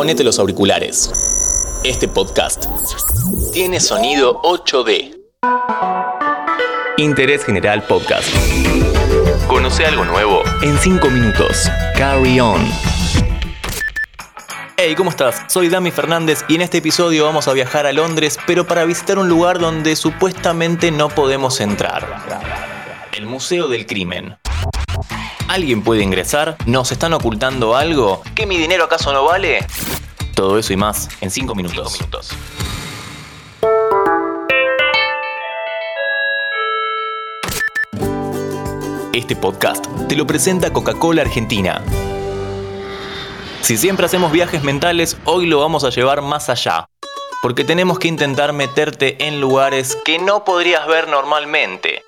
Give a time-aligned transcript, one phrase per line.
[0.00, 1.12] ponete los auriculares.
[1.84, 2.64] Este podcast
[3.52, 5.14] tiene sonido 8D.
[6.96, 8.26] Interés General Podcast.
[9.46, 11.70] Conoce algo nuevo en 5 minutos.
[11.98, 12.66] Carry on.
[14.78, 15.42] Hey, ¿cómo estás?
[15.48, 19.18] Soy Dami Fernández y en este episodio vamos a viajar a Londres, pero para visitar
[19.18, 22.40] un lugar donde supuestamente no podemos entrar.
[23.12, 24.38] El Museo del Crimen.
[25.50, 26.56] ¿Alguien puede ingresar?
[26.64, 28.22] ¿Nos están ocultando algo?
[28.36, 29.66] ¿Que mi dinero acaso no vale?
[30.36, 31.92] Todo eso y más en 5 minutos.
[31.94, 32.30] minutos.
[39.12, 41.82] Este podcast te lo presenta Coca-Cola Argentina.
[43.60, 46.86] Si siempre hacemos viajes mentales, hoy lo vamos a llevar más allá.
[47.42, 52.04] Porque tenemos que intentar meterte en lugares que no podrías ver normalmente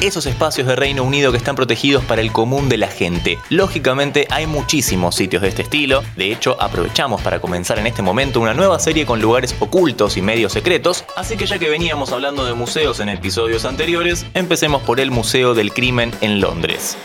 [0.00, 3.38] esos espacios de Reino Unido que están protegidos para el común de la gente.
[3.50, 8.40] Lógicamente hay muchísimos sitios de este estilo, de hecho aprovechamos para comenzar en este momento
[8.40, 12.44] una nueva serie con lugares ocultos y medios secretos, así que ya que veníamos hablando
[12.44, 16.96] de museos en episodios anteriores, empecemos por el Museo del Crimen en Londres.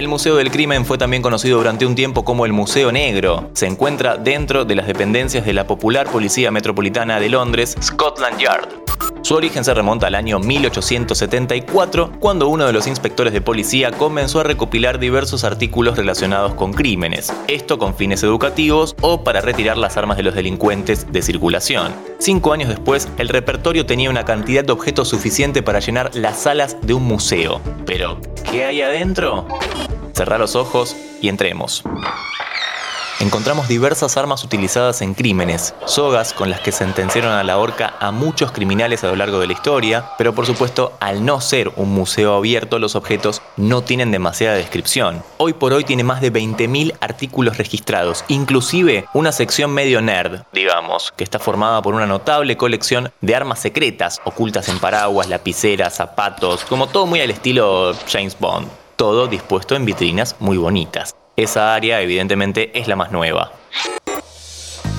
[0.00, 3.50] El Museo del Crimen fue también conocido durante un tiempo como el Museo Negro.
[3.52, 8.79] Se encuentra dentro de las dependencias de la popular Policía Metropolitana de Londres, Scotland Yard.
[9.22, 14.40] Su origen se remonta al año 1874, cuando uno de los inspectores de policía comenzó
[14.40, 19.96] a recopilar diversos artículos relacionados con crímenes, esto con fines educativos o para retirar las
[19.96, 21.92] armas de los delincuentes de circulación.
[22.18, 26.76] Cinco años después, el repertorio tenía una cantidad de objetos suficiente para llenar las salas
[26.82, 27.60] de un museo.
[27.86, 28.20] Pero,
[28.50, 29.46] ¿qué hay adentro?
[30.12, 31.84] Cerra los ojos y entremos
[33.20, 38.10] encontramos diversas armas utilizadas en crímenes, sogas con las que sentenciaron a la horca a
[38.10, 41.90] muchos criminales a lo largo de la historia, pero por supuesto, al no ser un
[41.90, 45.22] museo abierto, los objetos no tienen demasiada descripción.
[45.36, 51.12] Hoy por hoy tiene más de 20.000 artículos registrados, inclusive una sección medio nerd, digamos,
[51.14, 56.64] que está formada por una notable colección de armas secretas ocultas en paraguas, lapiceras, zapatos,
[56.64, 61.16] como todo muy al estilo James Bond todo dispuesto en vitrinas muy bonitas.
[61.40, 63.52] Esa área evidentemente es la más nueva.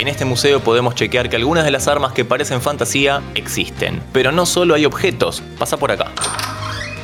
[0.00, 4.32] En este museo podemos chequear que algunas de las armas que parecen fantasía existen, pero
[4.32, 6.10] no solo hay objetos, pasa por acá.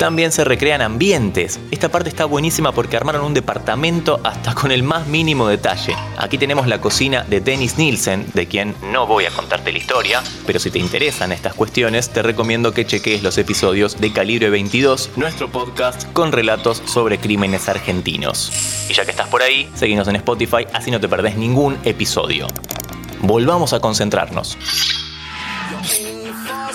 [0.01, 1.61] También se recrean ambientes.
[1.71, 5.95] Esta parte está buenísima porque armaron un departamento hasta con el más mínimo detalle.
[6.17, 10.23] Aquí tenemos la cocina de Dennis Nielsen, de quien no voy a contarte la historia,
[10.47, 15.11] pero si te interesan estas cuestiones, te recomiendo que cheques los episodios de Calibre 22,
[15.17, 18.87] nuestro podcast con relatos sobre crímenes argentinos.
[18.89, 22.47] Y ya que estás por ahí, seguinos en Spotify, así no te perdés ningún episodio.
[23.21, 24.57] Volvamos a concentrarnos.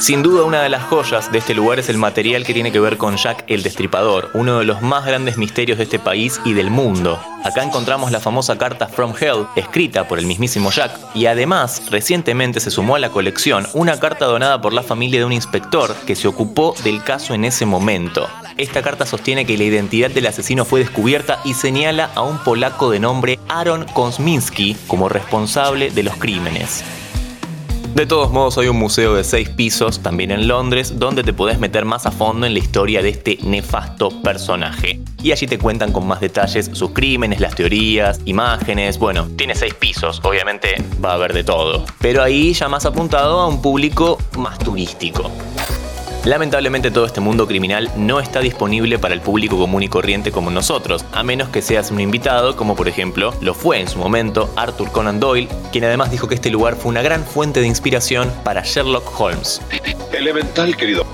[0.06, 2.80] Sin duda una de las joyas de este lugar es el material que tiene que
[2.80, 6.54] ver con Jack el Destripador, uno de los más grandes misterios de este país y
[6.54, 7.20] del mundo.
[7.44, 12.60] Acá encontramos la famosa carta From Hell, escrita por el mismísimo Jack, y además recientemente
[12.60, 16.16] se sumó a la colección una carta donada por la familia de un inspector que
[16.16, 18.30] se ocupó del caso en ese momento.
[18.58, 22.92] Esta carta sostiene que la identidad del asesino fue descubierta y señala a un polaco
[22.92, 26.84] de nombre Aaron Kosminski como responsable de los crímenes.
[27.96, 31.60] De todos modos, hay un museo de seis pisos, también en Londres, donde te podés
[31.60, 35.00] meter más a fondo en la historia de este nefasto personaje.
[35.24, 39.00] Y allí te cuentan con más detalles sus crímenes, las teorías, imágenes.
[39.00, 41.86] Bueno, tiene seis pisos, obviamente va a haber de todo.
[42.02, 45.32] Pero ahí ya más apuntado a un público más turístico.
[46.26, 50.50] Lamentablemente todo este mundo criminal no está disponible para el público común y corriente como
[50.50, 54.50] nosotros, a menos que seas un invitado, como por ejemplo lo fue en su momento
[54.56, 58.34] Arthur Conan Doyle, quien además dijo que este lugar fue una gran fuente de inspiración
[58.44, 59.62] para Sherlock Holmes.
[60.14, 61.06] Elemental, querido.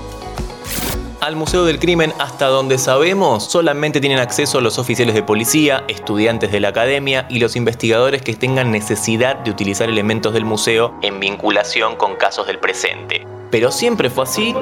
[1.20, 6.50] Al Museo del Crimen, hasta donde sabemos, solamente tienen acceso los oficiales de policía, estudiantes
[6.50, 11.20] de la academia y los investigadores que tengan necesidad de utilizar elementos del museo en
[11.20, 13.26] vinculación con casos del presente.
[13.52, 14.54] ¿Pero siempre fue así?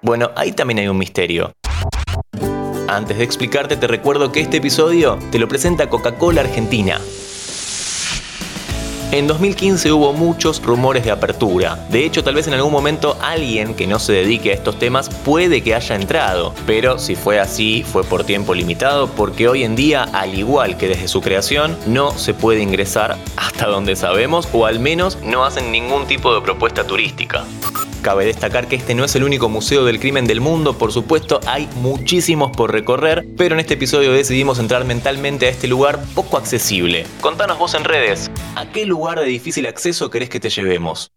[0.00, 1.52] Bueno, ahí también hay un misterio.
[2.86, 7.00] Antes de explicarte, te recuerdo que este episodio te lo presenta Coca-Cola Argentina.
[9.12, 11.84] En 2015 hubo muchos rumores de apertura.
[11.90, 15.08] De hecho, tal vez en algún momento alguien que no se dedique a estos temas
[15.08, 16.54] puede que haya entrado.
[16.64, 20.86] Pero si fue así, fue por tiempo limitado porque hoy en día, al igual que
[20.86, 25.72] desde su creación, no se puede ingresar hasta donde sabemos o al menos no hacen
[25.72, 27.44] ningún tipo de propuesta turística.
[28.02, 31.40] Cabe destacar que este no es el único museo del crimen del mundo, por supuesto
[31.46, 36.38] hay muchísimos por recorrer, pero en este episodio decidimos entrar mentalmente a este lugar poco
[36.38, 37.04] accesible.
[37.20, 41.12] Contanos vos en redes, ¿a qué lugar de difícil acceso querés que te llevemos?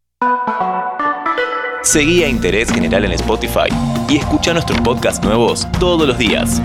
[1.84, 3.70] Seguí a Interés General en Spotify
[4.10, 6.62] y escucha nuestros podcasts nuevos todos los días.